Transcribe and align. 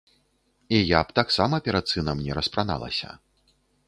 І 0.77 0.77
я 0.97 1.01
б 1.09 1.15
таксама 1.19 1.59
перад 1.67 1.85
сынам 1.93 2.23
не 2.29 2.33
распраналася. 2.39 3.09